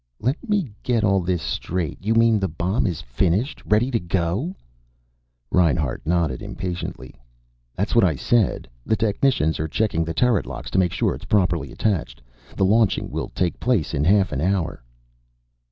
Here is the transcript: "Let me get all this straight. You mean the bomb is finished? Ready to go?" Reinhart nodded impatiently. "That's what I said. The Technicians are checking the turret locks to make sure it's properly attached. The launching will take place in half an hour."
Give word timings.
"Let 0.19 0.49
me 0.49 0.71
get 0.81 1.03
all 1.03 1.21
this 1.21 1.43
straight. 1.43 2.03
You 2.03 2.15
mean 2.15 2.39
the 2.39 2.47
bomb 2.47 2.87
is 2.87 3.01
finished? 3.03 3.61
Ready 3.63 3.91
to 3.91 3.99
go?" 3.99 4.55
Reinhart 5.51 6.01
nodded 6.07 6.41
impatiently. 6.41 7.13
"That's 7.75 7.93
what 7.93 8.03
I 8.03 8.15
said. 8.15 8.67
The 8.83 8.95
Technicians 8.95 9.59
are 9.59 9.67
checking 9.67 10.03
the 10.03 10.15
turret 10.15 10.47
locks 10.47 10.71
to 10.71 10.79
make 10.79 10.91
sure 10.91 11.13
it's 11.13 11.25
properly 11.25 11.71
attached. 11.71 12.19
The 12.57 12.65
launching 12.65 13.11
will 13.11 13.29
take 13.29 13.59
place 13.59 13.93
in 13.93 14.03
half 14.03 14.31
an 14.31 14.41
hour." 14.41 14.81